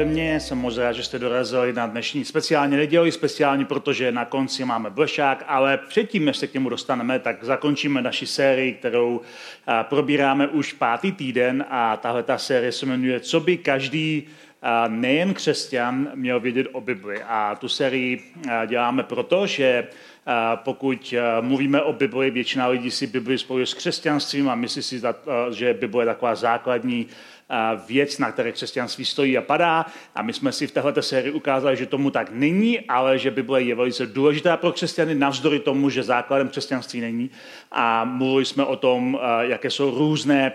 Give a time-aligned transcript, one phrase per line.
[0.00, 0.40] Ode mě.
[0.40, 4.90] Jsem moc rád, že jste dorazili na dnešní speciální neděli, speciální, protože na konci máme
[4.90, 9.20] blešák, ale předtím, než se k němu dostaneme, tak zakončíme naši sérii, kterou
[9.82, 14.26] probíráme už pátý týden a tahle ta série se jmenuje Co by každý
[14.88, 17.22] nejen křesťan měl vědět o Bibli.
[17.22, 18.22] A tu sérii
[18.66, 19.86] děláme proto, že
[20.54, 25.02] pokud mluvíme o Bibli, většina lidí si Bibli spojuje s křesťanstvím a myslí si,
[25.50, 27.06] že Bible je taková základní
[27.86, 29.86] věc, na které křesťanství stojí a padá.
[30.14, 33.62] A my jsme si v této sérii ukázali, že tomu tak není, ale že Bible
[33.62, 37.30] je velice důležitá pro křesťany, navzdory tomu, že základem křesťanství není.
[37.72, 40.52] A mluvili jsme o tom, jaké jsou různé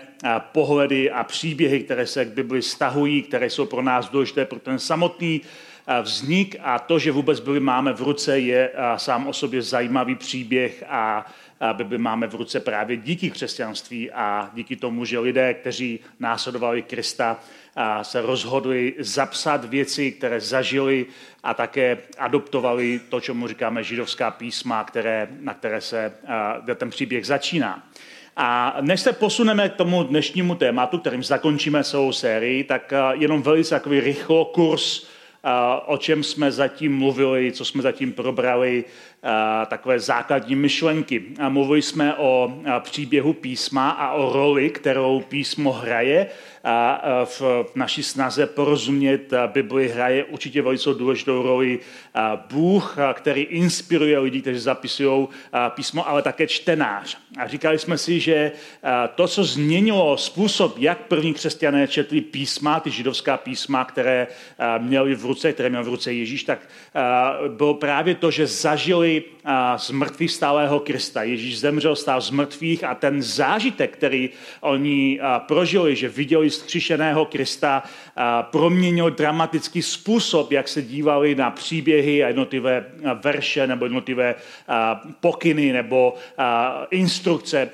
[0.52, 4.78] pohledy a příběhy, které se k Bibli stahují, které jsou pro nás důležité pro ten
[4.78, 5.40] samotný
[6.02, 10.84] vznik a to, že vůbec byli máme v ruce, je sám o sobě zajímavý příběh
[10.88, 11.26] a
[11.72, 17.40] Bibli máme v ruce právě díky křesťanství a díky tomu, že lidé, kteří následovali Krista,
[18.02, 21.06] se rozhodli zapsat věci, které zažili
[21.42, 26.12] a také adoptovali to, čemu říkáme židovská písma, které, na které se
[26.74, 27.88] ten příběh začíná.
[28.36, 33.74] A než se posuneme k tomu dnešnímu tématu, kterým zakončíme celou sérii, tak jenom velice
[33.74, 35.06] takový rychlo kurz,
[35.86, 38.84] o čem jsme zatím mluvili, co jsme zatím probrali,
[39.66, 41.22] takové základní myšlenky.
[41.48, 46.26] Mluvili jsme o příběhu písma a o roli, kterou písmo hraje
[47.24, 47.42] v
[47.74, 51.78] naší snaze porozumět Bibli hraje určitě velice důležitou roli
[52.52, 55.28] Bůh, který inspiruje lidi, kteří zapisují
[55.68, 57.18] písmo, ale také čtenář.
[57.38, 58.52] A říkali jsme si, že
[59.14, 64.26] to, co změnilo způsob, jak první křesťané četli písma, ty židovská písma, které
[64.78, 66.58] měli v ruce, které měl v ruce Ježíš, tak
[67.48, 69.05] bylo právě to, že zažili
[69.76, 71.22] z mrtvých stálého Krista.
[71.22, 74.30] Ježíš zemřel, stál z mrtvých a ten zážitek, který
[74.60, 77.82] oni prožili, že viděli zkříšeného Krista,
[78.50, 82.84] proměnil dramatický způsob, jak se dívali na příběhy a jednotlivé
[83.22, 84.34] verše nebo jednotlivé
[85.20, 86.14] pokyny nebo
[86.90, 87.70] instrukce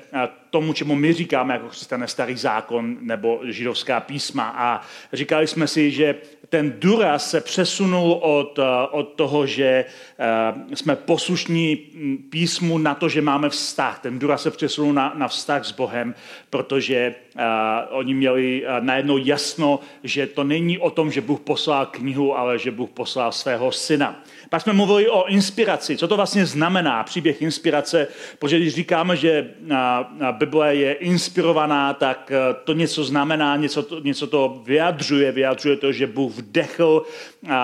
[0.53, 4.53] tomu, čemu my říkáme jako křesťané starý zákon nebo židovská písma.
[4.57, 4.81] A
[5.13, 6.15] říkali jsme si, že
[6.49, 8.59] ten důraz se přesunul od,
[8.91, 9.85] od toho, že
[10.73, 11.75] jsme poslušní
[12.29, 13.99] písmu na to, že máme vztah.
[13.99, 16.15] Ten důraz se přesunul na, na vztah s Bohem,
[16.49, 17.41] protože uh,
[17.97, 22.71] oni měli najednou jasno, že to není o tom, že Bůh poslal knihu, ale že
[22.71, 24.23] Bůh poslal svého syna.
[24.49, 25.97] Pak jsme mluvili o inspiraci.
[25.97, 28.07] Co to vlastně znamená, příběh inspirace?
[28.39, 29.53] Protože když říkáme, že
[30.45, 35.31] Bible je inspirovaná, tak e, to něco znamená, něco to, něco to vyjadřuje.
[35.31, 37.05] Vyjadřuje to, že Bůh vdechl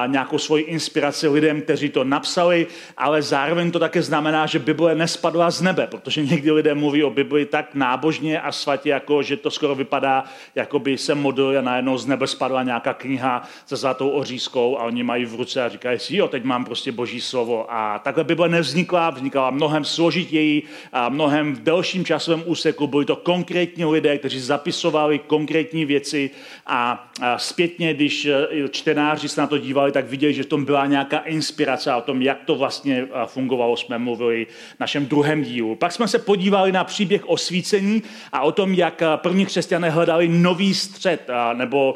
[0.08, 5.52] nějakou svoji inspiraci lidem, kteří to napsali, ale zároveň to také znamená, že Bible nespadla
[5.52, 9.52] z nebe, protože někdy lidé mluví o Bibli tak nábožně a svatě, jako že to
[9.52, 10.24] skoro vypadá,
[10.56, 14.84] jako by se modlili a najednou z nebe spadla nějaká kniha se zlatou ořízkou a
[14.84, 17.66] oni mají v ruce a říkají si, jo, teď mám prostě boží slovo.
[17.70, 22.69] A takhle Bible nevznikla, vznikala mnohem složitěji a mnohem v delším časovém úseku.
[22.88, 26.30] Byli to konkrétní lidé, kteří zapisovali konkrétní věci
[26.68, 30.86] a, zpětně, když e, čtenáři se na to dívali, tak viděli, že v tom byla
[30.86, 34.48] nějaká inspirace o tom, jak to vlastně fungovalo, jsme mluvili
[34.78, 35.76] v našem druhém dílu.
[35.76, 40.74] Pak jsme se podívali na příběh osvícení a o tom, jak první křesťané hledali nový
[40.74, 41.96] střed nebo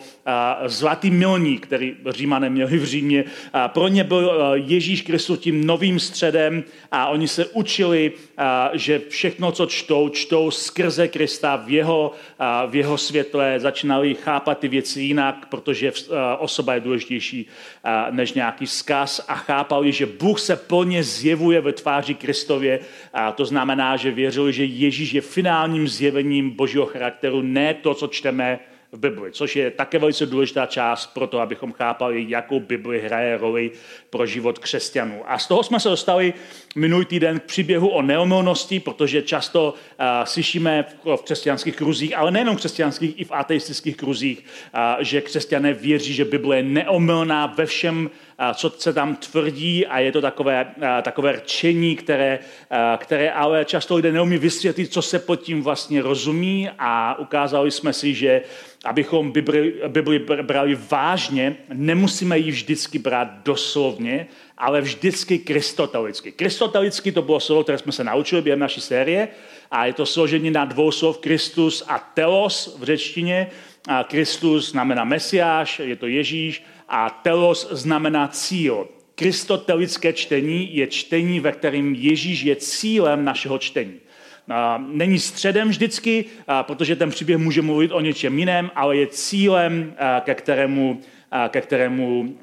[0.65, 3.23] zlatý milník, který Římané měli v Římě.
[3.67, 8.11] Pro ně byl Ježíš Kristus tím novým středem a oni se učili,
[8.73, 12.11] že všechno, co čtou, čtou skrze Krista v jeho,
[12.67, 15.91] v jeho světle, začínali chápat ty věci jinak, protože
[16.39, 17.47] osoba je důležitější
[18.11, 22.79] než nějaký vzkaz a chápali, že Bůh se plně zjevuje ve tváři Kristově.
[23.13, 28.07] A to znamená, že věřili, že Ježíš je finálním zjevením božího charakteru, ne to, co
[28.07, 28.59] čteme
[28.91, 33.37] v Bibli, což je také velice důležitá část pro to, abychom chápali, jakou Bibli hraje
[33.37, 33.71] roli
[34.13, 35.21] pro život křesťanů.
[35.25, 36.33] A z toho jsme se dostali
[36.75, 42.31] minulý týden k příběhu o neomilnosti, protože často uh, slyšíme v, v křesťanských kruzích, ale
[42.31, 47.65] nejenom křesťanských, i v ateistických kruzích, uh, že křesťané věří, že Bible je neomilná ve
[47.65, 48.09] všem,
[48.53, 52.39] co se tam tvrdí a je to takové, takové rčení, které,
[52.97, 57.93] které ale často lidé neumí vysvětlit, co se pod tím vlastně rozumí a ukázali jsme
[57.93, 58.41] si, že
[58.83, 64.02] abychom Bibli, Bibli brali vážně, nemusíme ji vždycky brát doslovně,
[64.57, 66.31] ale vždycky kristotelicky.
[66.31, 69.27] Kristotelicky to bylo slovo, které jsme se naučili během naší série
[69.71, 73.47] a je to složení na dvou slov Kristus a telos v řečtině.
[73.87, 78.87] A Kristus znamená Mesiáš, je to Ježíš a telos znamená cíl.
[79.15, 83.93] Kristotelické čtení je čtení, ve kterém Ježíš je cílem našeho čtení.
[84.77, 86.25] Není středem vždycky,
[86.61, 91.01] protože ten příběh může mluvit o něčem jiném, ale je cílem, ke kterému,
[91.49, 92.37] ke kterému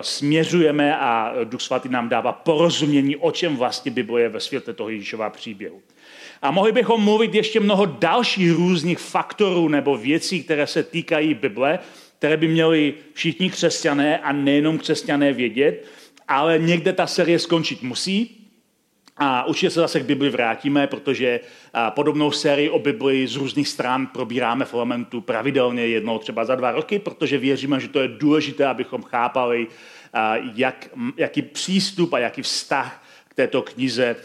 [0.00, 4.88] směřujeme a Duch Svatý nám dává porozumění, o čem vlastně Bible je ve světle toho
[4.88, 5.82] Ježíšova příběhu.
[6.42, 11.78] A mohli bychom mluvit ještě mnoho dalších různých faktorů nebo věcí, které se týkají Bible,
[12.18, 15.84] které by měli všichni křesťané a nejenom křesťané vědět,
[16.28, 18.43] ale někde ta série skončit musí,
[19.16, 21.40] a určitě se zase k Bibli vrátíme, protože
[21.90, 26.70] podobnou sérii o Bibli z různých stran probíráme v Elementu pravidelně jednou třeba za dva
[26.70, 29.66] roky, protože věříme, že to je důležité, abychom chápali,
[30.54, 34.16] jak, jaký přístup a jaký vztah k této knize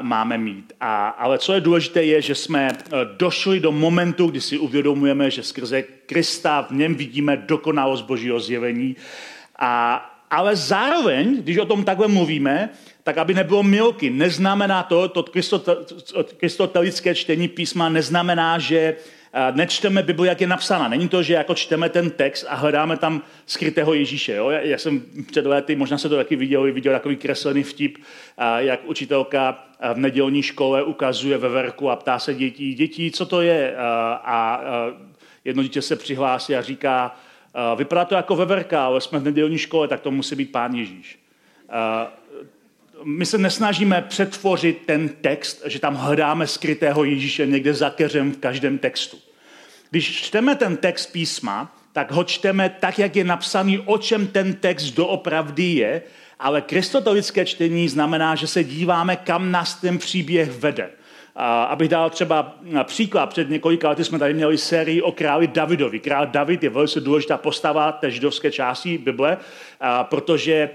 [0.00, 0.72] máme mít.
[0.80, 2.74] A, ale co je důležité, je, že jsme e,
[3.16, 8.96] došli do momentu, kdy si uvědomujeme, že skrze Krista v něm vidíme dokonalost Božího zjevení.
[9.58, 9.96] A,
[10.30, 12.70] ale zároveň, když o tom takhle mluvíme,
[13.06, 14.10] tak aby nebylo milky.
[14.10, 15.24] Neznamená to, to
[16.36, 18.96] kristotelické čtení písma neznamená, že
[19.54, 20.88] nečteme Bibli, jak je napsána.
[20.88, 24.32] Není to, že jako čteme ten text a hledáme tam skrytého Ježíše.
[24.32, 24.50] Jo?
[24.50, 27.98] Já, já jsem před lety, možná se to taky viděl, viděl takový kreslený vtip,
[28.58, 29.64] jak učitelka
[29.94, 33.76] v nedělní škole ukazuje ve verku a ptá se dětí, dětí, co to je?
[33.76, 34.62] A
[35.44, 37.16] jedno dítě se přihlásí a říká,
[37.76, 41.18] vypadá to jako veverka, ale jsme v nedělní škole, tak to musí být pán Ježíš
[43.06, 48.38] my se nesnažíme přetvořit ten text, že tam hledáme skrytého Ježíše někde za keřem v
[48.38, 49.18] každém textu.
[49.90, 54.54] Když čteme ten text písma, tak ho čteme tak, jak je napsaný, o čem ten
[54.54, 56.02] text doopravdy je,
[56.38, 60.90] ale kristotolické čtení znamená, že se díváme, kam nás ten příběh vede.
[61.38, 66.00] A abych dal třeba příklad, před několika lety jsme tady měli sérii o králi Davidovi.
[66.00, 69.36] Král David je velice důležitá postava té židovské části Bible,
[70.02, 70.70] protože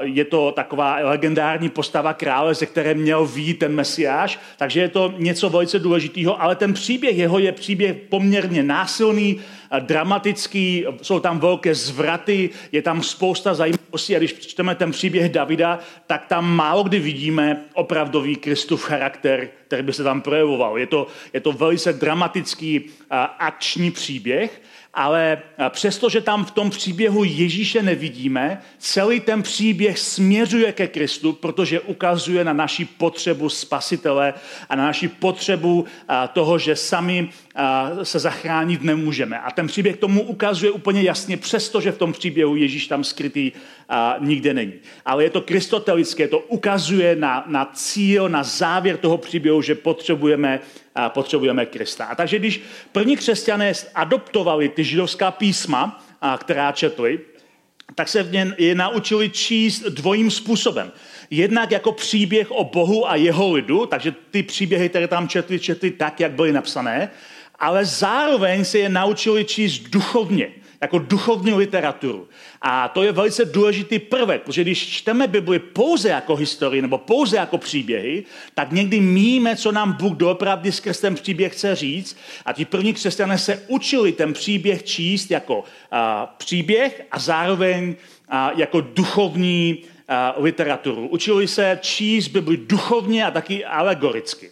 [0.00, 5.14] je to taková legendární postava krále, ze které měl výjít ten mesiáš, takže je to
[5.18, 9.40] něco velice důležitého, ale ten příběh jeho je příběh poměrně násilný,
[9.80, 15.78] dramatický, jsou tam velké zvraty, je tam spousta zajímavostí a když čteme ten příběh Davida,
[16.06, 20.78] tak tam málo kdy vidíme opravdový Kristův charakter, který by se tam projevoval.
[20.78, 22.84] Je to, je to velice dramatický
[23.38, 24.62] akční příběh,
[24.94, 25.38] ale
[25.68, 32.44] přestože tam v tom příběhu Ježíše nevidíme, celý ten příběh směřuje ke Kristu, protože ukazuje
[32.44, 34.34] na naši potřebu spasitele
[34.68, 35.84] a na naši potřebu
[36.32, 37.28] toho, že sami
[38.02, 39.38] se zachránit nemůžeme.
[39.38, 43.52] A ten příběh tomu ukazuje úplně jasně, přestože v tom příběhu Ježíš tam skrytý
[44.18, 44.72] nikde není.
[45.04, 50.60] Ale je to kristotelické, to ukazuje na, na cíl, na závěr toho příběhu, že potřebujeme
[51.08, 52.04] potřebujeme Krista.
[52.04, 52.62] A takže když
[52.92, 56.04] první křesťané adoptovali ty židovská písma,
[56.38, 57.20] která četli,
[57.94, 60.92] tak se v ně je naučili číst dvojím způsobem.
[61.30, 65.90] Jednak jako příběh o Bohu a jeho lidu, takže ty příběhy, které tam četli, četli
[65.90, 67.10] tak, jak byly napsané,
[67.62, 70.50] ale zároveň se je naučili číst duchovně
[70.80, 72.28] jako duchovní literaturu.
[72.62, 77.36] A to je velice důležitý prvek, protože když čteme Bibli pouze jako historii nebo pouze
[77.36, 82.16] jako příběhy, tak někdy míme, co nám Bůh doopravdy skrz ten příběh chce říct.
[82.44, 85.64] A ti první křesťané se učili ten příběh číst jako uh,
[86.36, 91.08] příběh a zároveň uh, jako duchovní uh, literaturu.
[91.08, 94.50] Učili se číst Bibli duchovně a taky alegoricky.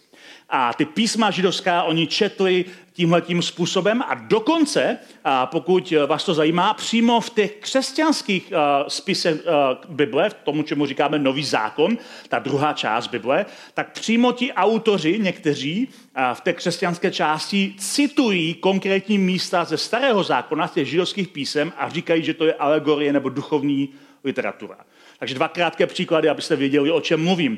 [0.53, 6.73] A ty písma židovská oni četli tímhletím způsobem a dokonce, a pokud vás to zajímá,
[6.73, 8.53] přímo v těch křesťanských
[8.87, 9.35] spisech
[9.89, 11.97] Bible, v tomu, čemu říkáme Nový zákon,
[12.29, 15.87] ta druhá část Bible, tak přímo ti autoři, někteří
[16.33, 21.89] v té křesťanské části citují konkrétní místa ze starého zákona, z těch židovských písem a
[21.89, 23.89] říkají, že to je alegorie nebo duchovní
[24.23, 24.77] literatura.
[25.21, 27.57] Takže dva krátké příklady, abyste věděli, o čem mluvím.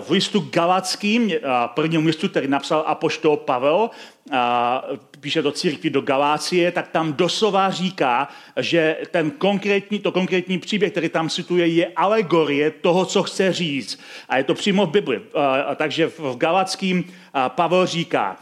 [0.00, 1.32] V listu Galackým,
[1.74, 3.90] prvním listu, který napsal apoštol Pavel,
[5.20, 10.90] píše do církvi do Galácie, tak tam doslova říká, že ten konkrétní, to konkrétní příběh,
[10.90, 14.00] který tam cituje, je alegorie toho, co chce říct.
[14.28, 15.20] A je to přímo v Bibli.
[15.76, 17.04] Takže v Galackým
[17.48, 18.36] Pavel říká,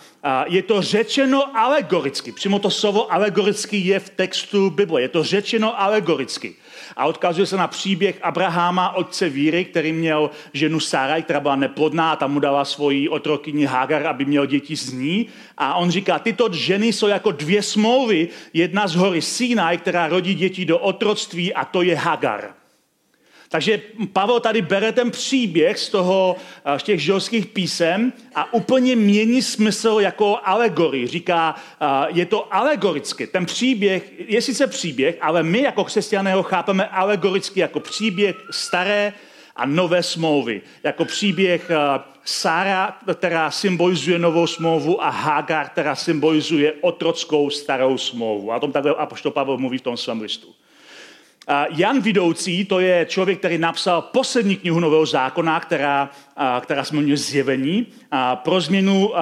[0.47, 2.33] je to řečeno alegoricky.
[2.33, 5.03] Přímo to slovo alegoricky je v textu Bible.
[5.03, 6.57] Je to řečeno alegoricky
[6.97, 12.12] a odkazuje se na příběh Abraháma, otce víry, který měl ženu Saraj, která byla neplodná
[12.12, 15.26] a tam mu dala svoji otrokyni Hagar, aby měl děti z ní.
[15.59, 20.35] A on říká, tyto ženy jsou jako dvě smlouvy, jedna z hory Sinai, která rodí
[20.35, 22.58] děti do otroctví a to je Hagar.
[23.49, 23.81] Takže
[24.12, 29.43] Pavel tady bere ten příběh z, toho, eh, z těch židovských písem a úplně mění
[29.43, 31.07] smysl jako alegorii.
[31.07, 33.26] Říká, eh, je to alegoricky.
[33.26, 39.12] Ten příběh je sice příběh, ale my jako křesťané ho chápeme alegoricky jako příběh staré
[39.57, 40.62] a nové smlouvy.
[40.83, 48.52] Jako příběh eh, Sára, která symbolizuje novou smlouvu a Hagar, která symbolizuje otrockou starou smlouvu.
[48.52, 50.55] A o tom takhle Apoštol Pavel mluví v tom svém listu.
[51.71, 56.11] Jan Vidoucí, to je člověk, který napsal poslední knihu Nového zákona, která,
[56.61, 57.87] která se jmenuje Zjevení.
[58.11, 59.12] A pro změnu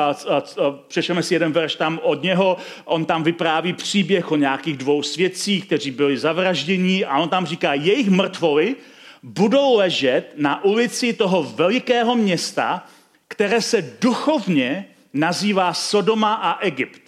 [0.89, 2.57] přešleme si jeden verš tam od něho.
[2.85, 7.75] On tam vypráví příběh o nějakých dvou svědcích, kteří byli zavražděni a on tam říká,
[7.75, 8.77] jejich mrtvoly
[9.23, 12.87] budou ležet na ulici toho velikého města,
[13.29, 17.06] které se duchovně nazývá Sodoma a Egypt.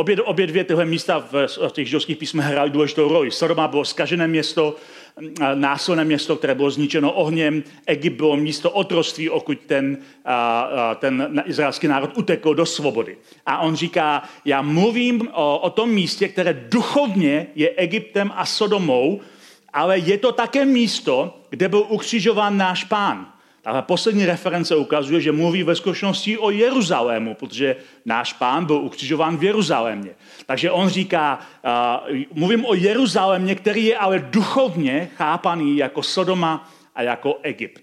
[0.00, 3.30] Obě, obě dvě tyhle místa v, v těch židovských písmech hrály důležitou roli.
[3.30, 4.76] Sodoma bylo skažené město,
[5.54, 7.62] násilné město, které bylo zničeno ohněm.
[7.86, 9.98] Egypt bylo místo otroství, okud ten,
[10.98, 13.16] ten izraelský národ utekl do svobody.
[13.46, 19.20] A on říká, já mluvím o, o tom místě, které duchovně je Egyptem a Sodomou,
[19.72, 23.32] ale je to také místo, kde byl ukřižován náš pán.
[23.64, 29.36] Ale poslední reference ukazuje, že mluví ve skutečnosti o Jeruzalému, protože náš pán byl ukřižován
[29.36, 30.10] v Jeruzalémě.
[30.46, 31.38] Takže on říká,
[32.10, 37.82] uh, mluvím o Jeruzalémě, který je ale duchovně chápaný jako Sodoma a jako Egypt.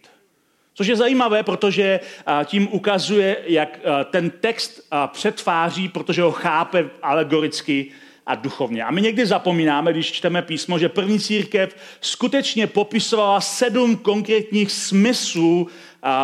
[0.73, 1.99] Což je zajímavé, protože
[2.45, 3.79] tím ukazuje, jak
[4.11, 7.91] ten text přetváří, protože ho chápe alegoricky
[8.27, 8.83] a duchovně.
[8.83, 15.67] A my někdy zapomínáme, když čteme písmo, že první církev skutečně popisovala sedm konkrétních smyslů,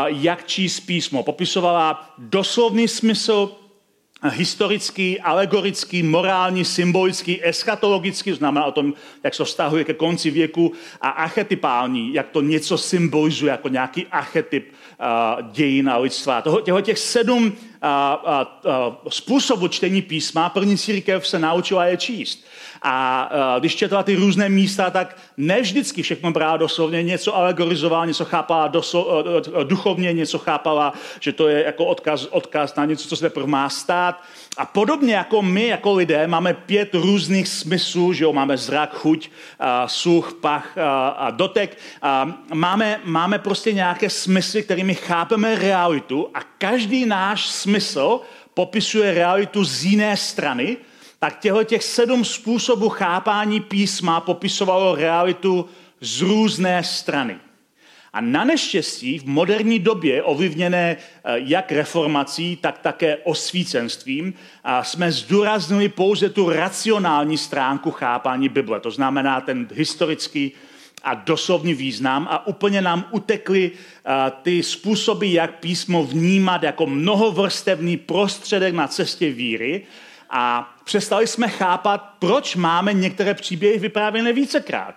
[0.05, 1.24] jak číst písmo.
[1.24, 3.51] Popisovala doslovný smysl,
[4.30, 11.10] historický, alegorický, morální, symbolický, eschatologický, znamená o tom, jak se vztahuje ke konci věku, a
[11.10, 16.42] archetypální, jak to něco symbolizuje, jako nějaký archetyp uh, dějin a lidstva.
[16.42, 22.46] Toho, těho těch sedm uh, uh, způsobů čtení písma první církev se naučila je číst.
[22.83, 28.05] A uh, když četla ty různé místa, tak ne vždycky všechno brala doslovně, něco alegorizovala,
[28.05, 33.07] něco chápala doslo, uh, duchovně, něco chápala, že to je jako odkaz, odkaz na něco,
[33.07, 34.23] co se teprve má stát.
[34.57, 39.29] A podobně jako my, jako lidé, máme pět různých smyslů, že jo, máme zrak, chuť,
[39.87, 40.77] sluch, pach
[41.17, 41.77] a dotek.
[42.53, 48.19] Máme, máme prostě nějaké smysly, kterými chápeme realitu a každý náš smysl
[48.53, 50.77] popisuje realitu z jiné strany,
[51.24, 55.70] tak těchto těch sedm způsobů chápání písma popisovalo realitu
[56.01, 57.36] z různé strany.
[58.13, 64.34] A na neštěstí v moderní době, ovlivněné eh, jak reformací, tak také osvícenstvím,
[64.82, 68.80] jsme zdůraznili pouze tu racionální stránku chápání Bible.
[68.80, 70.51] To znamená ten historický
[71.03, 77.98] a doslovný význam a úplně nám utekly eh, ty způsoby, jak písmo vnímat jako mnohovrstevný
[77.98, 79.84] prostředek na cestě víry
[80.35, 84.95] a přestali jsme chápat, proč máme některé příběhy vyprávěné vícekrát.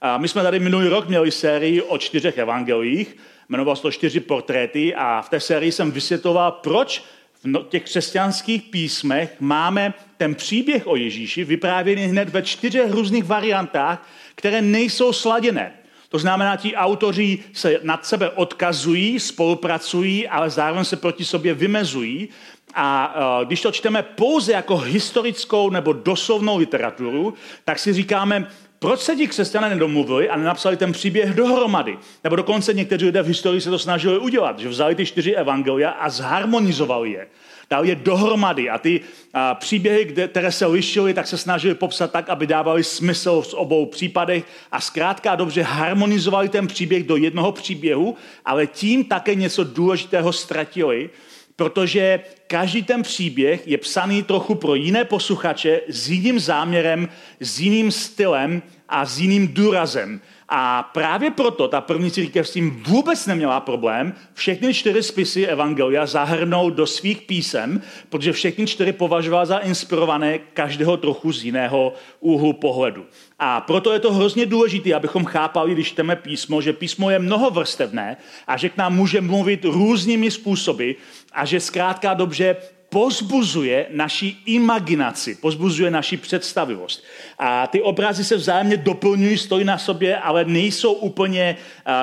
[0.00, 3.16] A my jsme tady minulý rok měli sérii o čtyřech evangelích,
[3.48, 7.04] jmenoval se to čtyři portréty a v té sérii jsem vysvětloval, proč
[7.42, 13.24] v no, těch křesťanských písmech máme ten příběh o Ježíši vyprávěný hned ve čtyřech různých
[13.24, 15.72] variantách, které nejsou sladěné.
[16.08, 22.28] To znamená, ti autoři se nad sebe odkazují, spolupracují, ale zároveň se proti sobě vymezují.
[22.74, 29.00] A uh, když to čteme pouze jako historickou nebo doslovnou literaturu, tak si říkáme, proč
[29.00, 31.98] se ti křesťané nedomluvili a nenapsali ten příběh dohromady?
[32.24, 35.90] Nebo dokonce někteří lidé v historii se to snažili udělat, že vzali ty čtyři evangelia
[35.90, 37.26] a zharmonizovali je.
[37.70, 39.00] Dali je dohromady a ty
[39.34, 43.86] a, příběhy, které se lišily, tak se snažili popsat tak, aby dávali smysl v obou
[43.86, 50.32] případech a zkrátka dobře harmonizovali ten příběh do jednoho příběhu, ale tím také něco důležitého
[50.32, 51.10] ztratili,
[51.56, 57.08] protože každý ten příběh je psaný trochu pro jiné posluchače s jiným záměrem,
[57.40, 60.20] s jiným stylem a s jiným důrazem.
[60.48, 66.06] A právě proto ta první církev s tím vůbec neměla problém všechny čtyři spisy Evangelia
[66.06, 72.52] zahrnout do svých písem, protože všechny čtyři považovala za inspirované každého trochu z jiného úhlu
[72.52, 73.06] pohledu.
[73.38, 78.16] A proto je to hrozně důležité, abychom chápali, když čteme písmo, že písmo je mnohovrstevné
[78.46, 80.90] a že k nám může mluvit různými způsoby
[81.36, 82.56] a že zkrátka dobře
[82.88, 87.04] pozbuzuje naši imaginaci, pozbuzuje naši představivost.
[87.38, 91.56] A ty obrazy se vzájemně doplňují, stojí na sobě, ale nejsou úplně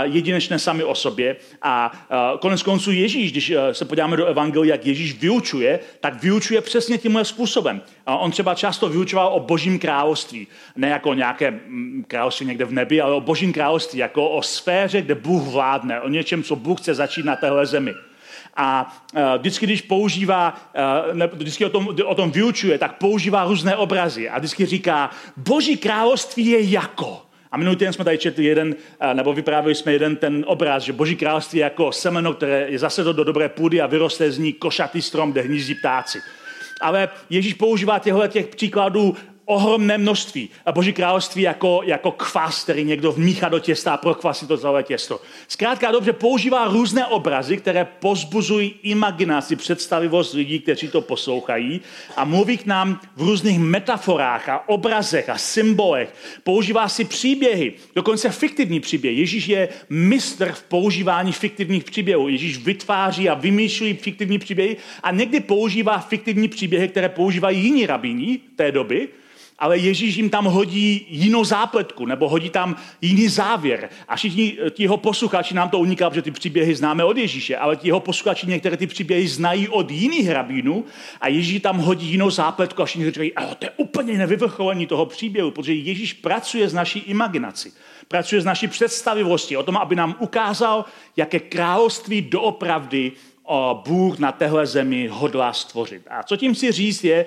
[0.03, 1.35] jedinečné sami o sobě.
[1.61, 1.91] A
[2.39, 6.97] konec konců Ježíš, když e, se podíváme do Evangelia, jak Ježíš vyučuje, tak vyučuje přesně
[6.97, 7.81] tímhle způsobem.
[8.05, 10.47] On třeba často vyučoval o božím království.
[10.75, 15.01] Ne jako nějaké mm, království někde v nebi, ale o božím království, jako o sféře,
[15.01, 17.93] kde Bůh vládne, o něčem, co Bůh chce začít na téhle zemi.
[18.55, 20.55] A uh, vždycky, když používá,
[21.13, 25.77] ne, vždycky o tom, o tom vyučuje, tak používá různé obrazy a vždycky říká, boží
[25.77, 27.21] království je jako.
[27.51, 30.93] A minulý týden jsme tady četli jeden, uh, nebo vyprávěli jsme jeden ten obraz, že
[30.93, 34.53] boží království je jako semeno, které je zase do dobré půdy a vyroste z ní
[34.53, 36.19] košatý strom, kde hnízdí ptáci
[36.83, 40.49] ale Ježíš používá těchto těch příkladů ohromné množství.
[40.65, 44.83] A Boží království jako, jako kvas, který někdo vmíchá do těsta a prokvasí to celé
[44.83, 45.21] těsto.
[45.47, 51.81] Zkrátka dobře používá různé obrazy, které pozbuzují imaginaci, představivost lidí, kteří to poslouchají
[52.15, 56.13] a mluví k nám v různých metaforách a obrazech a symbolech.
[56.43, 59.17] Používá si příběhy, dokonce fiktivní příběhy.
[59.17, 62.27] Ježíš je mistr v používání fiktivních příběhů.
[62.27, 68.39] Ježíš vytváří a vymýšlí fiktivní příběhy a někdy používá fiktivní příběhy, které používají jiní rabíni
[68.55, 69.07] té doby,
[69.59, 73.89] ale Ježíš jim tam hodí jinou zápletku, nebo hodí tam jiný závěr.
[74.07, 77.57] A všichni eh, ti jeho posluchači nám to uniká, protože ty příběhy známe od Ježíše,
[77.57, 80.85] ale ti jeho posluchači některé ty příběhy znají od jiných rabínů
[81.21, 85.05] a Ježíš tam hodí jinou zápletku a všichni říkají, ale to je úplně nevyvrcholení toho
[85.05, 87.73] příběhu, protože Ježíš pracuje s naší imaginací,
[88.07, 90.85] pracuje s naší představivostí, o tom, aby nám ukázal,
[91.17, 93.11] jaké království doopravdy
[93.87, 96.01] Bůh na téhle zemi hodlá stvořit.
[96.09, 97.25] A co tím chci říct je,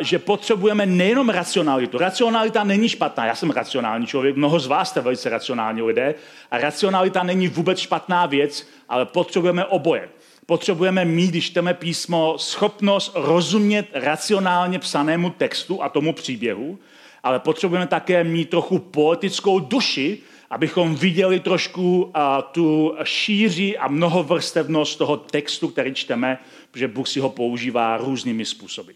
[0.00, 1.98] že potřebujeme nejenom racionalitu.
[1.98, 6.14] Racionalita není špatná, já jsem racionální člověk, mnoho z vás jste velice racionální lidé
[6.50, 10.08] a racionalita není vůbec špatná věc, ale potřebujeme oboje.
[10.46, 16.78] Potřebujeme mít, když čteme písmo, schopnost rozumět racionálně psanému textu a tomu příběhu,
[17.22, 20.18] ale potřebujeme také mít trochu poetickou duši,
[20.50, 22.12] abychom viděli trošku
[22.52, 26.38] tu šíři a mnohovrstevnost toho textu, který čteme,
[26.70, 28.92] protože Bůh si ho používá různými způsoby.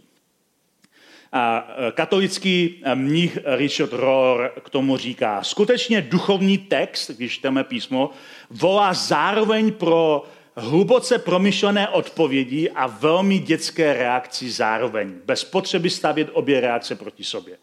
[1.32, 7.64] A e, katolický e, mních Richard Rohr k tomu říká, skutečně duchovní text, když čteme
[7.64, 8.10] písmo,
[8.50, 10.24] volá zároveň pro
[10.56, 17.56] hluboce promyšlené odpovědi a velmi dětské reakci zároveň, bez potřeby stavět obě reakce proti sobě.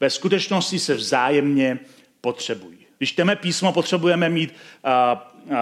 [0.00, 1.78] Ve skutečnosti se vzájemně
[2.20, 2.78] potřebují.
[2.98, 4.54] Když čteme písmo, potřebujeme mít
[4.84, 5.56] uh, uh,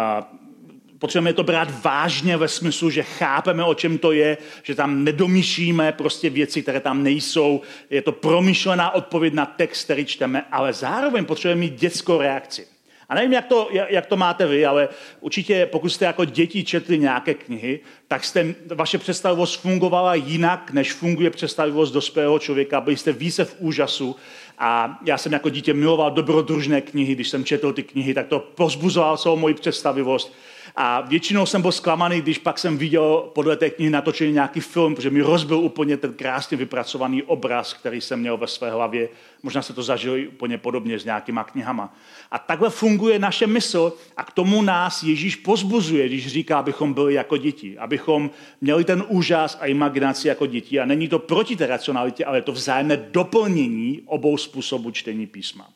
[0.99, 5.93] potřebujeme to brát vážně ve smyslu, že chápeme, o čem to je, že tam nedomýšlíme
[5.93, 7.61] prostě věci, které tam nejsou.
[7.91, 12.67] Je to promyšlená odpověď na text, který čteme, ale zároveň potřebujeme mít dětskou reakci.
[13.09, 14.89] A nevím, jak to, jak to máte vy, ale
[15.21, 20.93] určitě pokud jste jako děti četli nějaké knihy, tak jste, vaše představivost fungovala jinak, než
[20.93, 22.81] funguje představivost dospělého člověka.
[22.81, 24.17] Byli jste více v úžasu.
[24.59, 27.15] A já jsem jako dítě miloval dobrodružné knihy.
[27.15, 30.33] Když jsem četl ty knihy, tak to pozbuzovalo celou moji představivost.
[30.79, 34.95] A většinou jsem byl zklamaný, když pak jsem viděl podle té knihy natočený nějaký film,
[34.95, 39.09] protože mi rozbil úplně ten krásně vypracovaný obraz, který jsem měl ve své hlavě.
[39.43, 41.95] Možná se to zažili úplně podobně s nějakýma knihama.
[42.31, 47.15] A takhle funguje naše mysl a k tomu nás Ježíš pozbuzuje, když říká, abychom byli
[47.15, 50.81] jako děti, abychom měli ten úžas a imaginaci jako děti.
[50.81, 55.69] A není to proti té racionalitě, ale je to vzájemné doplnění obou způsobů čtení písma.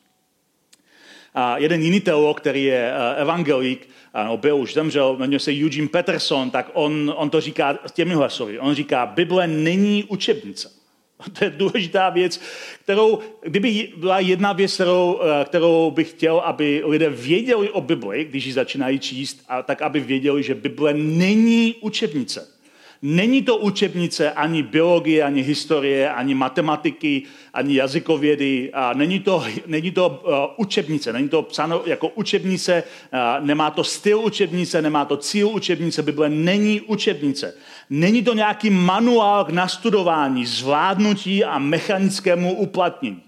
[1.34, 5.88] A jeden jiný teolog, který je eh, evangelík, ano, byl už zemřel, jmenuje se Eugene
[5.88, 8.58] Peterson, tak on, on to říká těmi hlasovy.
[8.58, 10.80] On říká, Bible není učebnice.
[11.38, 12.40] To je důležitá věc,
[12.82, 18.24] kterou, kdyby byla jedna věc, kterou, eh, kterou bych chtěl, aby lidé věděli o Bibli,
[18.24, 22.59] když ji začínají číst, a tak aby věděli, že Bible není učebnice.
[23.02, 27.22] Není to učebnice ani biologie, ani historie, ani matematiky,
[27.54, 28.70] ani jazykovědy.
[28.72, 32.82] A není to, není to uh, učebnice, není to psáno jako učebnice,
[33.12, 36.02] uh, nemá to styl učebnice, nemá to cíl učebnice.
[36.02, 37.54] Bible není učebnice.
[37.90, 43.22] Není to nějaký manuál k nastudování, zvládnutí a mechanickému uplatnění.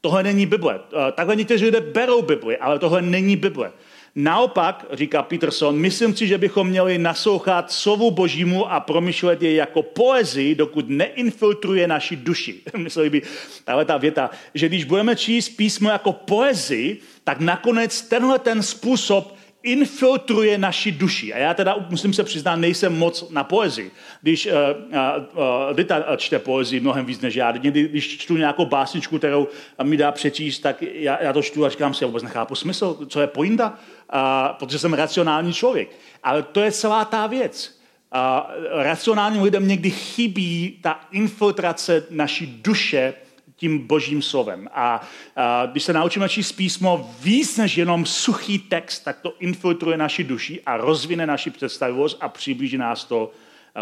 [0.00, 0.74] Tohle není Bible.
[0.74, 3.72] Uh, takhle někteří lidé berou Bibli, ale tohle není Bible.
[4.14, 9.82] Naopak, říká Peterson, myslím si, že bychom měli naslouchat slovu božímu a promyšlet je jako
[9.82, 12.60] poezii, dokud neinfiltruje naši duši.
[12.76, 13.22] Mysleli by
[13.64, 19.37] tahle ta věta, že když budeme číst písmo jako poezii, tak nakonec tenhle ten způsob
[19.62, 21.34] infiltruje naši duši.
[21.34, 23.90] A já teda musím se přiznat, nejsem moc na poezii.
[24.22, 29.18] Když uh, uh, Dita čte poezii mnohem víc než já, někdy, když čtu nějakou básničku,
[29.18, 29.48] kterou
[29.82, 33.06] mi dá přečíst, tak já, já to čtu a říkám si, já vůbec nechápu smysl,
[33.08, 34.18] co je pointa, uh,
[34.58, 35.90] protože jsem racionální člověk.
[36.22, 37.78] Ale to je celá ta věc.
[38.14, 43.14] Uh, racionálním lidem někdy chybí ta infiltrace naší duše
[43.58, 44.68] tím božím slovem.
[44.72, 45.00] A,
[45.36, 50.24] a když se naučíme číst písmo víc než jenom suchý text, tak to infiltruje naši
[50.24, 53.30] duši a rozvine naši představivost a přiblíží nás to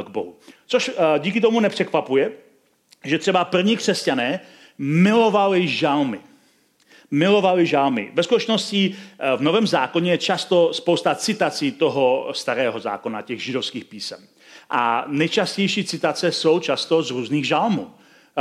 [0.06, 0.36] k Bohu.
[0.66, 2.32] Což a, díky tomu nepřekvapuje,
[3.04, 4.40] že třeba první křesťané
[4.78, 6.20] milovali žalmy.
[7.10, 8.10] Milovali žalmy.
[8.14, 8.96] Ve skutečnosti
[9.36, 14.26] v Novém zákoně je často spousta citací toho starého zákona, těch židovských písem.
[14.70, 17.90] A nejčastější citace jsou často z různých žalmů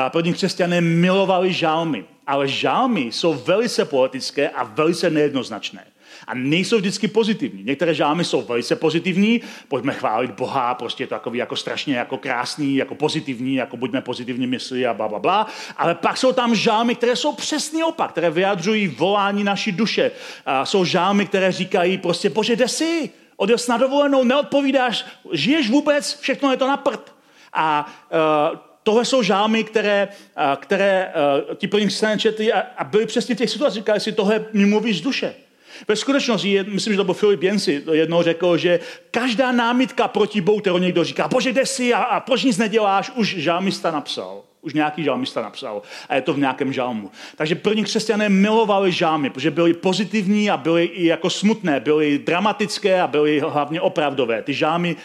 [0.10, 5.86] první křesťané milovali žálmy, ale žálmy jsou velice poetické a velice nejednoznačné.
[6.28, 7.64] A nejsou vždycky pozitivní.
[7.64, 12.18] Některé žálmy jsou velice pozitivní, pojďme chválit Boha, prostě je to takový jako strašně jako
[12.18, 15.48] krásný, jako pozitivní, jako buďme pozitivní mysli a bla, bla, bla.
[15.78, 20.12] Ale pak jsou tam žálmy, které jsou přesný opak, které vyjadřují volání naší duše.
[20.46, 23.10] A jsou žálmy, které říkají prostě, bože, kde jsi?
[23.38, 27.16] Odjel na dovolenou, neodpovídáš, žiješ vůbec, všechno je to na prd.
[27.54, 27.86] A
[28.52, 30.08] uh, tohle jsou žámy, které,
[30.56, 31.14] které
[31.56, 34.66] ti první křesťané četli a, a byli přesně v těch situacích, říkali si, tohle mi
[34.66, 35.36] mluví z duše.
[35.88, 38.80] Ve skutečnosti, myslím, že to byl Filip Jensi, jednou řekl, že
[39.12, 43.12] každá námitka proti Bohu, kterou někdo říká, bože, kde jsi a, a proč nic neděláš,
[43.16, 44.42] už žálmista napsal.
[44.62, 47.12] Už nějaký žálmista napsal a je to v nějakém žálmu.
[47.36, 53.02] Takže první křesťané milovali žálmy, protože byly pozitivní a byly i jako smutné, byly dramatické
[53.02, 54.42] a byly hlavně opravdové.
[54.42, 54.96] Ty žálmy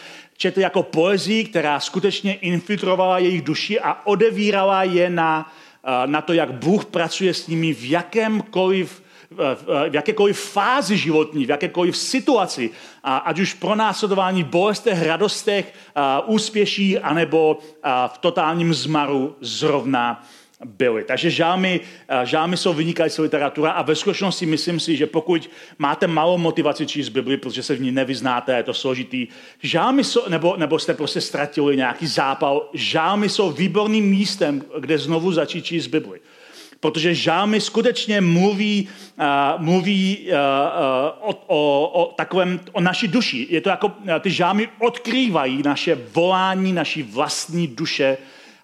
[0.41, 5.53] četli jako poezii, která skutečně infiltrovala jejich duši a odevírala je na,
[5.85, 9.03] eh, na to, jak Bůh pracuje s nimi v jakémkoliv
[9.91, 12.71] v jakékoliv fázi životní, v jakékoliv situaci,
[13.03, 15.75] ať už pro následování bolestech, radostech,
[16.27, 17.59] úspěší, anebo
[18.07, 20.27] v totálním zmaru zrovna
[20.65, 21.05] byly.
[21.05, 26.07] Takže žámy, eh, žámy jsou vynikající literatura a ve skutečnosti myslím si, že pokud máte
[26.07, 29.27] malou motivaci číst Bibli, protože se v ní nevyznáte, je to složitý,
[29.63, 35.33] žámy jsou, nebo, nebo jste prostě ztratili nějaký zápal, žámy jsou výborným místem, kde znovu
[35.33, 36.21] začít číst Bibli.
[36.81, 43.47] Protože žámy skutečně mluví, uh, mluví uh, uh, o, o, o takovém, o naší duši.
[43.51, 48.17] Je to jako, uh, ty žámy odkrývají naše volání, naší vlastní duše,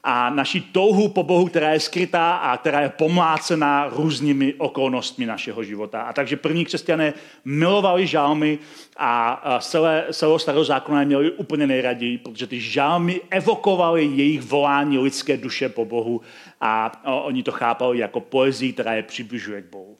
[0.08, 5.64] a naší touhu po Bohu, která je skrytá a která je pomlácená různými okolnostmi našeho
[5.64, 6.02] života.
[6.02, 7.14] A takže první křesťané
[7.44, 8.58] milovali žálmy
[8.96, 15.36] a celé, celého starého zákona měli úplně nejraději, protože ty žálmy evokovaly jejich volání lidské
[15.36, 16.20] duše po Bohu
[16.60, 19.96] a oni to chápali jako poezii, která je přibližuje k Bohu.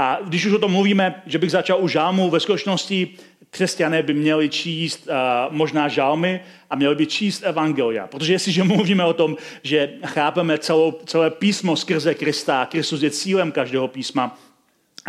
[0.00, 3.08] A když už o tom mluvíme, že bych začal u žálmu, ve skutečnosti
[3.50, 5.14] křesťané by měli číst uh,
[5.50, 8.06] možná žalmy a měli by číst evangelia.
[8.06, 13.52] Protože jestliže mluvíme o tom, že chápeme celou, celé písmo skrze Krista, Kristus je cílem
[13.52, 14.38] každého písma,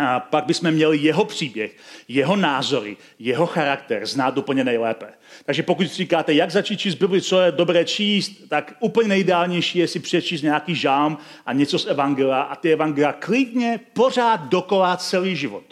[0.00, 1.76] a pak bychom měli jeho příběh,
[2.08, 5.06] jeho názory, jeho charakter znát úplně nejlépe.
[5.44, 9.88] Takže pokud říkáte, jak začít číst Bibli, co je dobré číst, tak úplně nejideálnější je
[9.88, 15.36] si přečíst nějaký žám a něco z Evangelia a ty Evangelia klidně pořád dokola celý
[15.36, 15.64] život.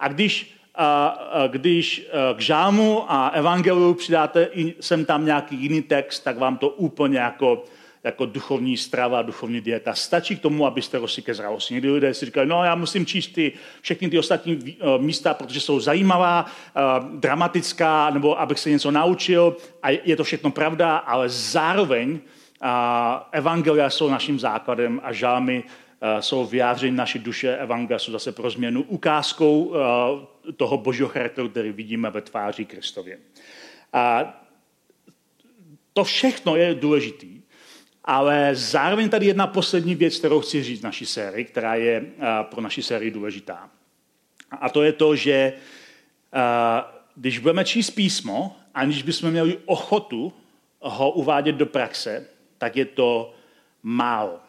[0.00, 4.48] A když a když e, k žámu a evangeliu přidáte
[4.80, 7.64] sem tam nějaký jiný text, tak vám to úplně jako,
[8.06, 11.74] jako duchovní strava, duchovní dieta stačí k tomu, abyste rostli ke zralosti.
[11.74, 15.60] Někdy lidé si říkají, no já musím číst ty, všechny ty ostatní e, místa, protože
[15.60, 16.80] jsou zajímavá, e,
[17.18, 22.18] dramatická, nebo abych se něco naučil a je to všechno pravda, ale zároveň
[23.32, 25.64] evangelia jsou naším základem a žámy
[26.20, 29.74] jsou vyjádření naší duše, evangelia jsou zase pro změnu ukázkou
[30.56, 33.18] toho božího charakteru, který vidíme ve tváři Kristově.
[33.92, 34.34] A
[35.92, 37.35] to všechno je důležitý,
[38.06, 42.04] ale zároveň tady jedna poslední věc, kterou chci říct naší sérii, která je
[42.42, 43.70] pro naši sérii důležitá.
[44.50, 45.52] A to je to, že
[47.16, 50.32] když budeme číst písmo, aniž bychom měli ochotu
[50.80, 52.26] ho uvádět do praxe,
[52.58, 53.34] tak je to
[53.82, 54.40] málo.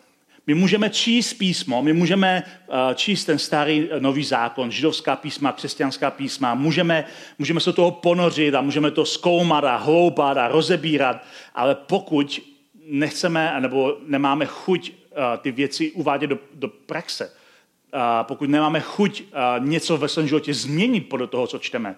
[0.48, 5.52] My můžeme číst písmo, my můžeme eh, číst ten starý eh, nový zákon, židovská písma,
[5.52, 7.06] křesťanská písma, můžeme,
[7.40, 11.24] můžeme se toho ponořit a můžeme to zkoumat a hloubat a rozebírat,
[11.56, 12.40] ale pokud
[12.90, 17.34] nechceme nebo nemáme chuť eh, ty věci uvádět do, do praxe,
[18.22, 19.24] pokud nemáme chuť
[19.60, 21.96] něco ve svém životě změnit podle toho, co čteme,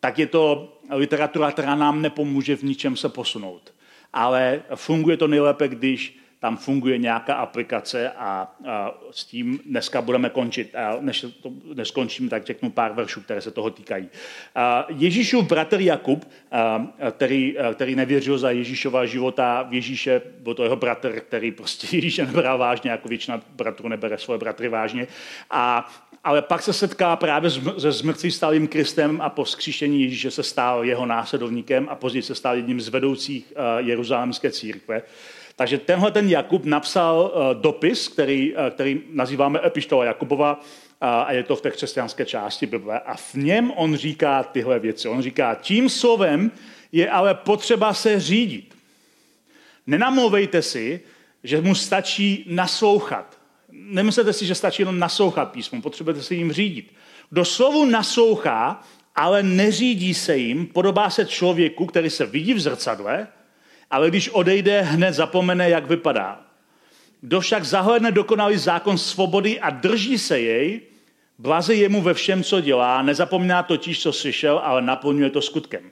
[0.00, 3.74] tak je to literatura, která nám nepomůže v ničem se posunout.
[4.12, 10.30] Ale funguje to nejlépe, když tam funguje nějaká aplikace a, a s tím dneska budeme
[10.30, 10.74] končit.
[10.74, 14.08] A než to neskončím, tak řeknu pár veršů, které se toho týkají.
[14.54, 20.54] A Ježíšův bratr Jakub, a, který, a, který nevěřil za Ježíšova života v Ježíše, byl
[20.54, 25.06] to jeho bratr, který prostě Ježíše nebral vážně, jako většina bratrů nebere svoje bratry vážně.
[25.50, 25.88] A,
[26.24, 30.84] ale pak se setká právě se zmrtvý stálým Kristem a po skříšení Ježíše se stál
[30.84, 35.02] jeho následovníkem a později se stal jedním z vedoucích jeruzalémské církve.
[35.56, 40.60] Takže tenhle ten Jakub napsal uh, dopis, který, uh, který nazýváme Epištola Jakubova,
[41.00, 43.00] a je to v té křesťanské části Bible.
[43.00, 45.08] A v něm on říká tyhle věci.
[45.08, 46.50] On říká, tím slovem
[46.92, 48.74] je ale potřeba se řídit.
[49.86, 51.00] Nenamlouvejte si,
[51.44, 53.38] že mu stačí naslouchat.
[53.72, 56.94] Nemyslete si, že stačí jenom naslouchat písmu, potřebujete se jim řídit.
[57.30, 58.82] Kdo slovu naslouchá,
[59.14, 63.28] ale neřídí se jim, podobá se člověku, který se vidí v zrcadle,
[63.90, 66.40] ale když odejde, hned zapomene, jak vypadá.
[67.20, 70.80] Kdo však zahledne dokonalý zákon svobody a drží se jej,
[71.38, 75.90] blaze jemu ve všem, co dělá, nezapomíná totiž, co slyšel, ale naplňuje to skutkem.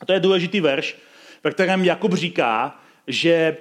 [0.00, 0.96] A to je důležitý verš,
[1.44, 3.56] ve kterém Jakub říká, že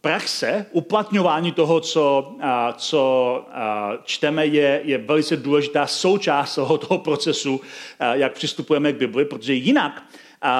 [0.00, 2.36] praxe, uplatňování toho, co,
[2.76, 3.44] co
[4.04, 7.60] čteme, je, je velice důležitá součást toho procesu,
[8.12, 10.02] jak přistupujeme k Bibli, protože jinak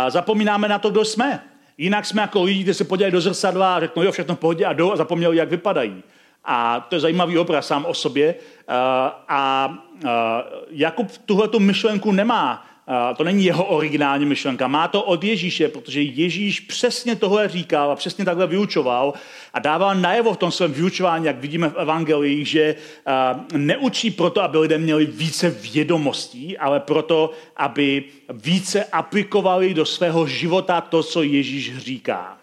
[0.08, 1.49] zapomínáme na to, kdo jsme.
[1.80, 4.64] Jinak jsme jako lidi, kteří se podívají do zrcadla a řeknou, jo, všechno v pohodě
[4.64, 6.02] a jdou a zapomněli, jak vypadají.
[6.44, 8.34] A to je zajímavý obraz sám o sobě.
[9.28, 9.74] A
[10.70, 12.66] Jakub tuhle myšlenku nemá.
[13.16, 14.68] To není jeho originální myšlenka.
[14.68, 19.14] Má to od Ježíše, protože Ježíš přesně tohle říkal a přesně takhle vyučoval
[19.52, 22.74] a dával najevo v tom svém vyučování, jak vidíme v evangelii, že
[23.52, 30.80] neučí proto, aby lidé měli více vědomostí, ale proto, aby více aplikovali do svého života
[30.80, 32.36] to, co Ježíš říká.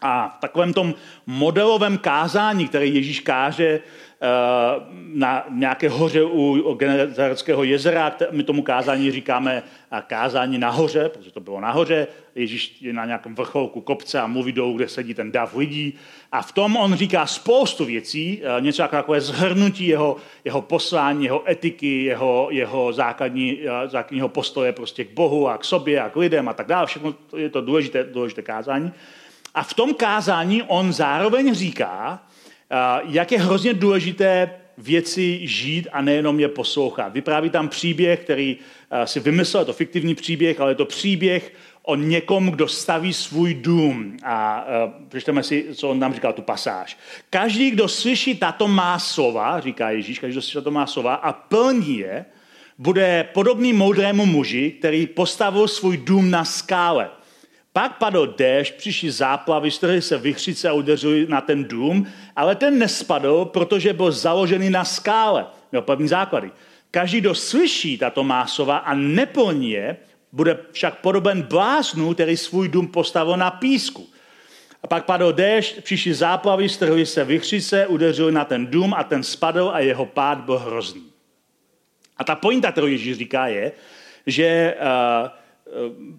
[0.00, 0.94] A v takovém tom
[1.26, 3.80] modelovém kázání, které Ježíš káže
[5.14, 8.16] na nějaké hoře u Genezareckého jezera.
[8.30, 12.06] My tomu kázání říkáme eh, kázání nahoře, protože to bylo nahoře.
[12.34, 15.94] Ježíš je na nějakém vrcholku kopce a mluví do, kde sedí ten dav lidí.
[16.32, 21.24] A v tom on říká spoustu věcí, eh, něco jako takové zhrnutí jeho, jeho poslání,
[21.24, 26.16] jeho etiky, jeho, jeho základní, základního postoje prostě k Bohu a k sobě a k
[26.16, 26.86] lidem a tak dále.
[26.86, 28.92] Všechno je to důležité, důležité kázání.
[29.54, 32.22] A v tom kázání on zároveň říká,
[33.02, 37.12] jak je hrozně důležité věci žít a nejenom je poslouchat.
[37.12, 38.56] Vypráví tam příběh, který
[39.04, 41.52] si vymyslel, je to fiktivní příběh, ale je to příběh
[41.82, 44.16] o někom, kdo staví svůj dům.
[44.24, 44.66] A
[45.08, 46.98] přečteme si, co on nám říkal, tu pasáž.
[47.30, 51.32] Každý, kdo slyší tato má slova, říká Ježíš, každý, kdo slyší tato má slova a
[51.32, 52.24] plní je,
[52.78, 57.10] bude podobný moudrému muži, který postavil svůj dům na skále.
[57.72, 62.06] Pak padl déšť, přišli záplavy, strhly se vychřice a udeřili na ten dům,
[62.36, 65.46] ale ten nespadl, protože byl založený na skále.
[65.72, 66.50] Měl pevný základy.
[66.90, 69.96] Každý, kdo slyší tato másova a neplní je,
[70.32, 74.08] bude však podoben bláznu, který svůj dům postavil na písku.
[74.82, 79.22] A pak padl déšť, přišli záplavy, strhly se vychřice, udeřili na ten dům a ten
[79.22, 81.02] spadl a jeho pád byl hrozný.
[82.16, 83.72] A ta pointa, kterou Ježíš říká, je,
[84.26, 85.28] že uh,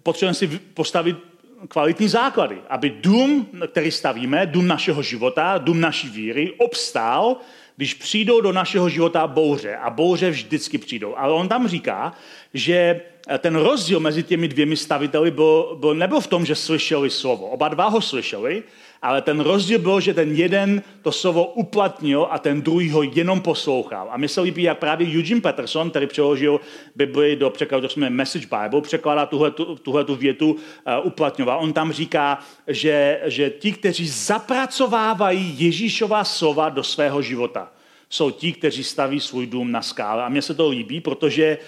[0.02, 1.31] potřebujeme si postavit
[1.68, 7.36] kvalitní základy, aby dům, který stavíme, dům našeho života, dům naší víry, obstál,
[7.76, 9.76] když přijdou do našeho života bouře.
[9.76, 11.18] A bouře vždycky přijdou.
[11.18, 12.12] Ale on tam říká,
[12.54, 13.00] že
[13.38, 17.46] ten rozdíl mezi těmi dvěmi staviteli byl, byl nebyl v tom, že slyšeli slovo.
[17.46, 18.62] Oba dva ho slyšeli,
[19.02, 23.40] ale ten rozdíl byl, že ten jeden to slovo uplatnil a ten druhý ho jenom
[23.40, 24.08] poslouchal.
[24.10, 26.60] A mně se líbí, jak právě Eugene Peterson, který přeložil
[26.96, 29.50] Bibli do překladu, jsme Message Bible, překládá tuhle,
[29.82, 31.58] tuhle tu větu, uh, uplatňoval.
[31.60, 37.72] On tam říká, že, že ti, kteří zapracovávají Ježíšová slova do svého života,
[38.12, 40.24] jsou ti, kteří staví svůj dům na skále.
[40.24, 41.58] A mně se to líbí, protože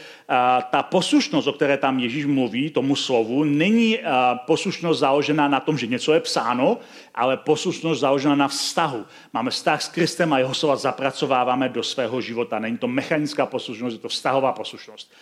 [0.71, 3.99] ta poslušnost, o které tam Ježíš mluví, tomu slovu, není
[4.47, 6.79] poslušnost založená na tom, že něco je psáno,
[7.15, 9.05] ale poslušnost založená na vztahu.
[9.33, 12.59] Máme vztah s Kristem a jeho slova zapracováváme do svého života.
[12.59, 15.13] Není to mechanická poslušnost, je to vztahová poslušnost.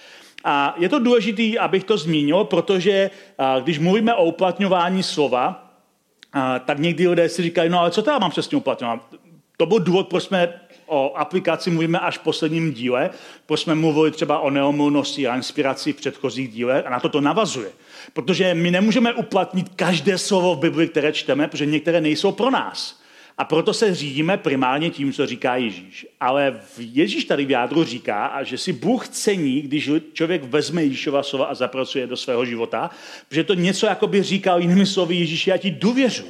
[0.45, 3.11] A je to důležité, abych to zmínil, protože
[3.61, 5.71] když mluvíme o uplatňování slova,
[6.65, 9.01] tak někdy lidé si říkají, no ale co teda mám přesně uplatňovat?
[9.57, 10.61] To byl důvod, proč jsme
[10.93, 13.11] o aplikaci mluvíme až v posledním díle,
[13.47, 17.21] proč jsme mluvili třeba o neomylnosti a inspiraci v předchozích dílech a na to to
[17.21, 17.71] navazuje.
[18.13, 23.03] Protože my nemůžeme uplatnit každé slovo v Bibli, které čteme, protože některé nejsou pro nás.
[23.39, 26.07] A proto se řídíme primárně tím, co říká Ježíš.
[26.21, 31.47] Ale Ježíš tady v jádru říká, že si Bůh cení, když člověk vezme Ježíšova slova
[31.47, 32.91] a zapracuje do svého života,
[33.29, 36.27] protože to něco jako by říkal jinými slovy Ježíši, já ti důvěřu.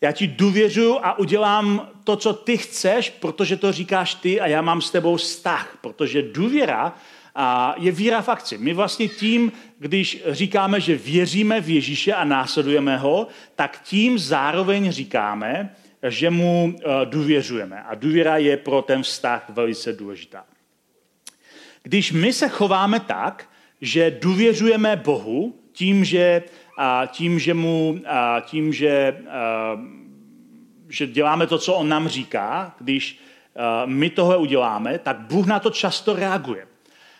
[0.00, 4.62] Já ti důvěřuju a udělám to, co ty chceš, protože to říkáš ty a já
[4.62, 5.78] mám s tebou vztah.
[5.80, 6.94] Protože důvěra
[7.76, 8.58] je víra v akci.
[8.58, 14.90] My vlastně tím, když říkáme, že věříme v Ježíše a následujeme ho, tak tím zároveň
[14.90, 15.76] říkáme,
[16.08, 17.82] že mu eh, důvěřujeme.
[17.82, 20.44] A důvěra je pro ten vztah velice důležitá.
[21.82, 26.42] Když my se chováme tak, že důvěřujeme Bohu tím, že,
[27.06, 28.00] tím, že, mu,
[28.40, 29.16] tím, že,
[30.88, 33.20] že děláme to, co on nám říká, když
[33.86, 36.66] my toho uděláme, tak Bůh na to často reaguje.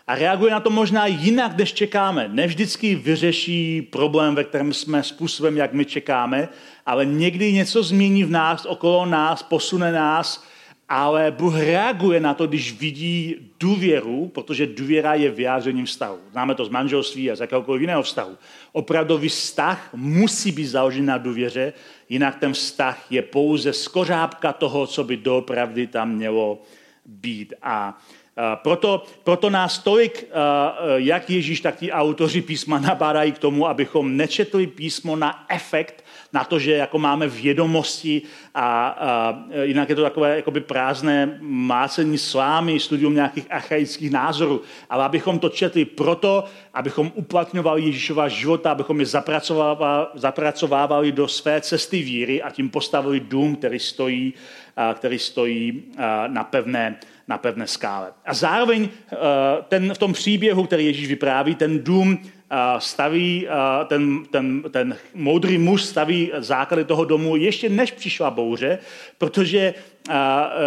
[0.07, 2.29] A reaguje na to možná jinak, než čekáme.
[2.29, 6.49] Ne vždycky vyřeší problém, ve kterém jsme způsobem, jak my čekáme,
[6.87, 10.45] ale někdy něco změní v nás, okolo nás, posune nás,
[10.89, 16.19] ale Bůh reaguje na to, když vidí důvěru, protože důvěra je vyjádřením vztahu.
[16.33, 18.37] Známe to z manželství a z jakéhokoliv jiného vztahu.
[18.73, 21.73] Opravdový vztah musí být založen na důvěře,
[22.09, 26.63] jinak ten vztah je pouze skořápka toho, co by doopravdy tam mělo
[27.07, 27.55] být.
[27.63, 27.99] A
[28.55, 30.29] proto, proto nás tolik,
[30.97, 36.45] jak Ježíš, tak ti autoři písma nabádají k tomu, abychom nečetli písmo na efekt, na
[36.45, 38.23] to, že jako máme vědomosti
[38.55, 45.05] a, a jinak je to takové jakoby prázdné mácení slámy, studium nějakých archaických názorů, ale
[45.05, 52.03] abychom to četli proto, abychom uplatňovali Ježíšova života, abychom je zapracovávali, zapracovávali do své cesty
[52.03, 54.35] víry a tím postavili dům, který stojí,
[54.95, 55.83] který stojí
[56.27, 56.97] na pevné,
[57.29, 58.13] na pevné skále.
[58.27, 58.89] A zároveň
[59.69, 62.19] ten, v tom příběhu, který Ježíš vypráví, ten dům
[62.79, 63.49] staví,
[63.87, 68.79] ten, ten, ten moudrý muž staví základy toho domu ještě než přišla bouře,
[69.19, 69.75] protože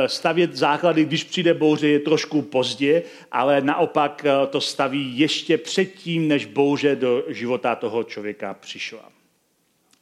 [0.08, 6.46] stavět základy, když přijde bouře, je trošku pozdě, ale naopak to staví ještě předtím, než
[6.46, 9.10] bouře do života toho člověka přišla.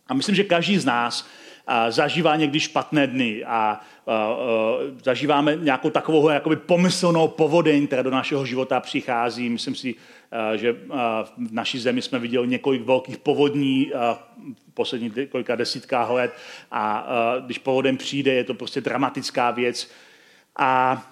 [0.08, 1.28] A myslím, že každý z nás
[1.90, 3.80] zažívá někdy špatné dny a
[5.04, 9.50] zažíváme nějakou takovou jakoby pomyslnou povodeň, která do našeho života přichází.
[9.50, 9.96] Myslím si,
[10.56, 10.74] že
[11.38, 13.92] v naší zemi jsme viděli několik velkých povodní
[14.70, 16.34] v posledních kolika desítkách let
[16.72, 17.08] a
[17.46, 19.92] když povodeň přijde, je to prostě dramatická věc.
[20.60, 21.04] A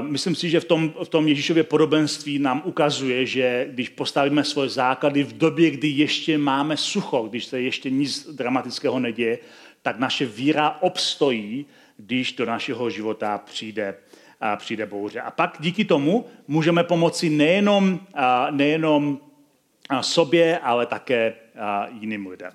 [0.00, 4.68] myslím si, že v tom, v tom Ježíšově podobenství nám ukazuje, že když postavíme svoje
[4.68, 9.38] základy v době, kdy ještě máme sucho, když se ještě nic dramatického neděje,
[9.86, 13.94] tak naše víra obstojí, když do našeho života přijde,
[14.56, 15.20] přijde bouře.
[15.20, 18.00] A pak díky tomu můžeme pomoci nejenom,
[18.50, 19.20] nejenom
[20.00, 21.34] sobě, ale také
[22.00, 22.52] jiným lidem.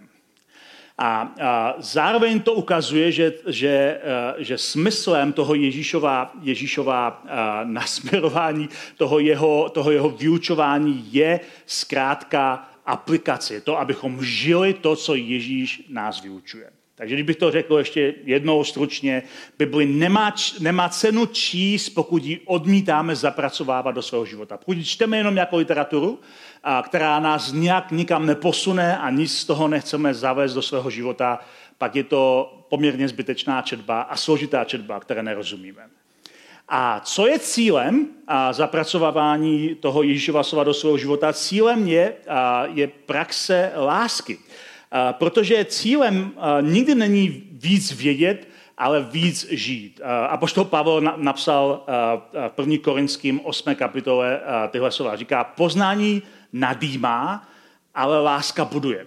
[0.97, 1.31] A,
[1.79, 4.01] zároveň to ukazuje, že, že,
[4.37, 7.23] že smyslem toho Ježíšova, Ježíšova
[7.63, 13.61] nasměrování, toho jeho, toho jeho vyučování je zkrátka aplikace.
[13.61, 16.80] To, abychom žili to, co Ježíš nás vyučuje.
[17.01, 19.23] Takže když bych to řekl ještě jednou stručně,
[19.57, 24.57] Bibli nemá, nemá cenu číst, pokud ji odmítáme zapracovávat do svého života.
[24.57, 26.19] Pokud čteme jenom jako literaturu,
[26.63, 31.39] a která nás nějak nikam neposune a nic z toho nechceme zavést do svého života,
[31.77, 35.81] pak je to poměrně zbytečná četba a složitá četba, které nerozumíme.
[36.69, 41.33] A co je cílem a zapracovávání toho Ježíšova slova do svého života?
[41.33, 42.13] Cílem je,
[42.73, 44.37] je praxe lásky.
[45.11, 50.01] Protože cílem nikdy není víc vědět, ale víc žít.
[50.29, 51.85] A poštol Pavel napsal
[52.55, 52.75] v 1.
[52.83, 53.75] Korinským 8.
[53.75, 55.15] kapitole tyhle slova.
[55.15, 56.21] Říká, poznání
[56.53, 57.47] nadýmá,
[57.95, 59.05] ale láska buduje.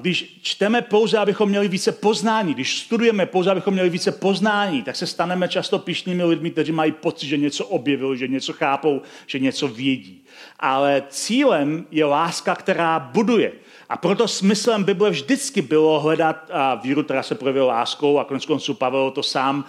[0.00, 4.96] Když čteme pouze, abychom měli více poznání, když studujeme pouze, abychom měli více poznání, tak
[4.96, 9.38] se staneme často pišnými lidmi, kteří mají pocit, že něco objevili, že něco chápou, že
[9.38, 10.24] něco vědí.
[10.58, 13.52] Ale cílem je láska, která buduje.
[13.88, 16.50] A proto smyslem Bible vždycky bylo hledat
[16.82, 19.64] víru, která se projevila láskou a konec konců Pavel to sám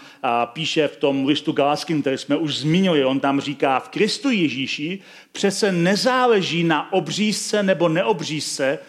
[0.45, 3.05] píše v tom listu Galaským, který jsme už zmínili.
[3.05, 4.99] On tam říká, v Kristu Ježíši
[5.31, 8.79] přece nezáleží na obřízce nebo neobřízce,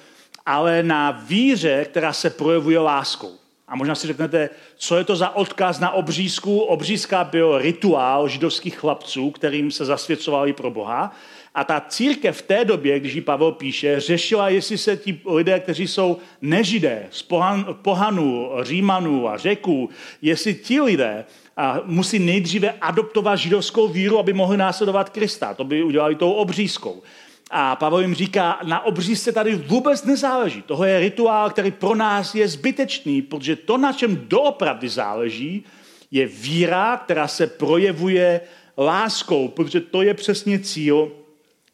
[0.46, 3.30] ale na víře, která se projevuje láskou.
[3.68, 6.60] A možná si řeknete, co je to za odkaz na obřízku?
[6.60, 11.12] Obřízka byl rituál židovských chlapců, kterým se zasvěcovali pro Boha.
[11.56, 15.60] A ta církev v té době, když ji Pavel píše, řešila, jestli se ti lidé,
[15.60, 19.90] kteří jsou nežidé, z pohan, pohanů, římanů a řeků,
[20.22, 21.24] jestli ti lidé
[21.56, 25.54] a musí nejdříve adoptovat židovskou víru, aby mohli následovat Krista.
[25.54, 27.02] To by udělali tou obřízkou.
[27.50, 30.62] A Pavel jim říká, na obřízce tady vůbec nezáleží.
[30.62, 35.64] Toho je rituál, který pro nás je zbytečný, protože to, na čem doopravdy záleží,
[36.10, 38.40] je víra, která se projevuje
[38.78, 41.12] láskou, protože to je přesně cíl,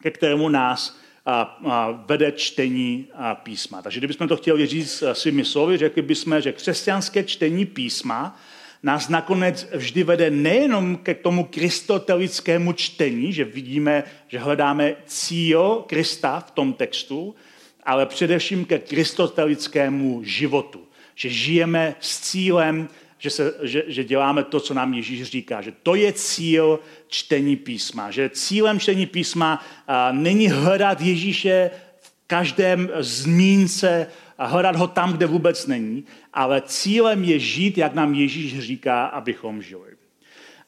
[0.03, 3.81] ke kterému nás a, a vede čtení a písma.
[3.81, 8.39] Takže kdybychom to chtěli říct svými slovy, řekli bychom, že křesťanské čtení písma
[8.83, 16.39] nás nakonec vždy vede nejenom ke tomu kristotelickému čtení, že vidíme, že hledáme cíl Krista
[16.39, 17.35] v tom textu,
[17.83, 20.83] ale především ke kristotelickému životu.
[21.15, 22.89] Že žijeme s cílem,
[23.23, 25.61] že, se, že, že děláme to, co nám Ježíš říká.
[25.61, 28.11] Že to je cíl čtení písma.
[28.11, 31.71] Že cílem čtení písma a, není hledat Ježíše
[32.01, 34.07] v každém zmínce
[34.37, 39.05] a hledat ho tam, kde vůbec není, ale cílem je žít, jak nám Ježíš říká,
[39.05, 40.02] abychom žili.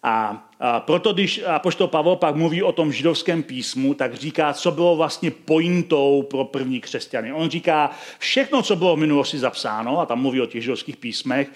[0.08, 0.47] A,
[0.80, 5.32] proto, když apoštol Pavel pak mluví o tom židovském písmu, tak říká, co bylo vlastně
[5.32, 7.34] pointou pro první křesťany.
[7.34, 11.51] On říká, všechno, co bylo v minulosti zapsáno, a tam mluví o těch židovských písmech,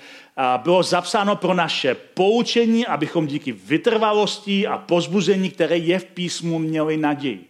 [0.58, 6.98] bylo zapsáno pro naše poučení, abychom díky vytrvalosti a pozbuzení, které je v písmu, měli
[6.98, 7.46] naději.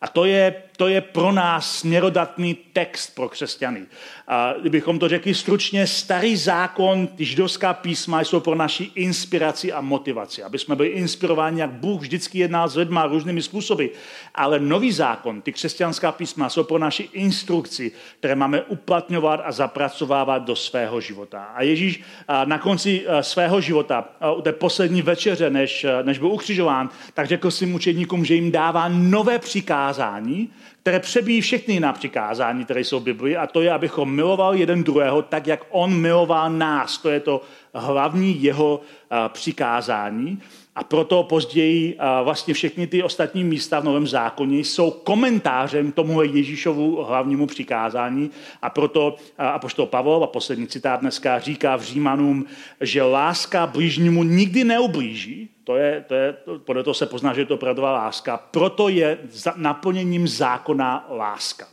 [0.00, 3.82] A to je, to je pro nás směrodatný text pro křesťany.
[4.28, 9.80] A kdybychom to řekli stručně, starý zákon, ty židovská písma jsou pro naši inspiraci a
[9.80, 13.86] motivaci, aby jsme byli inspirováni, jak Bůh vždycky jedná s lidmi různými způsoby.
[14.34, 20.44] Ale nový zákon, ty křesťanská písma jsou pro naši instrukci, které máme uplatňovat a zapracovávat
[20.44, 21.44] do svého života.
[21.44, 22.02] A Ježíš
[22.44, 27.74] na konci svého života, u té poslední večeře, než, než byl ukřižován, tak řekl svým
[27.74, 30.50] učedníkům, že jim dává nové přikázání,
[30.82, 34.84] které přebíjí všechny jiná přikázání, které jsou v Biblii, a to je, abychom miloval jeden
[34.84, 36.98] druhého tak, jak on miloval nás.
[36.98, 37.42] To je to
[37.74, 38.80] hlavní jeho
[39.28, 40.42] přikázání.
[40.74, 47.04] A proto později vlastně všechny ty ostatní místa v Novém zákoně jsou komentářem tomu Ježíšovu
[47.04, 48.30] hlavnímu přikázání.
[48.62, 52.46] A proto Apoštol Pavel, a poslední citát dneska, říká v Římanům,
[52.80, 57.46] že láska blížnímu nikdy neublíží, to je, to je, podle toho se pozná, že je
[57.46, 58.36] to opravdová láska.
[58.36, 59.18] Proto je
[59.56, 61.66] naplněním zákona láska.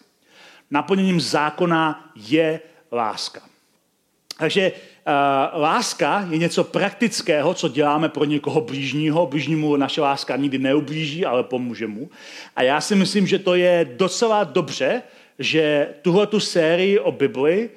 [0.71, 2.59] Naplněním zákona je
[2.91, 3.41] láska.
[4.37, 4.71] Takže
[5.53, 9.25] láska je něco praktického, co děláme pro někoho blížního.
[9.25, 12.09] Blížnímu naše láska nikdy neublíží, ale pomůže mu.
[12.55, 15.01] A já si myslím, že to je docela dobře,
[15.39, 17.69] že tuhle tu sérii o Bibli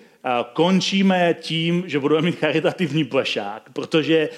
[0.53, 4.28] končíme tím, že budeme mít charitativní plešák, protože,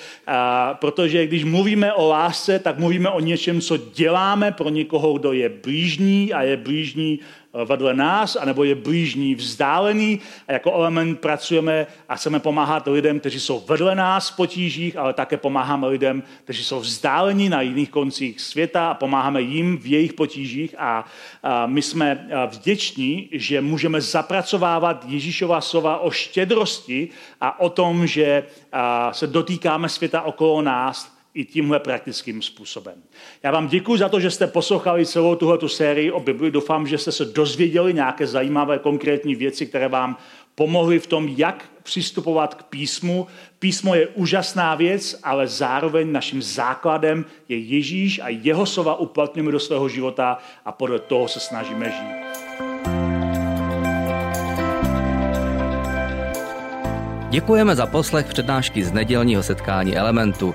[0.72, 5.48] protože když mluvíme o lásce, tak mluvíme o něčem, co děláme pro někoho, kdo je
[5.48, 7.20] blížní a je blížní
[7.64, 10.20] vedle nás, anebo je blížní vzdálený.
[10.48, 15.12] A jako element pracujeme a chceme pomáhat lidem, kteří jsou vedle nás v potížích, ale
[15.12, 20.12] také pomáháme lidem, kteří jsou vzdálení na jiných koncích světa a pomáháme jim v jejich
[20.12, 20.74] potížích.
[20.78, 21.04] A,
[21.42, 27.08] a my jsme vděční, že můžeme zapracovávat Ježíšova slova o štědrosti
[27.40, 28.44] a o tom, že
[29.12, 32.94] se dotýkáme světa okolo nás i tímhle praktickým způsobem.
[33.42, 36.50] Já vám děkuji za to, že jste poslouchali celou tuhle sérii o Bibli.
[36.50, 40.16] Doufám, že jste se dozvěděli nějaké zajímavé konkrétní věci, které vám
[40.54, 43.26] pomohly v tom, jak přistupovat k písmu.
[43.58, 49.60] Písmo je úžasná věc, ale zároveň naším základem je Ježíš a jeho slova uplatňujeme do
[49.60, 52.24] svého života a podle toho se snažíme žít.
[57.30, 60.54] Děkujeme za poslech přednášky z nedělního setkání Elementu.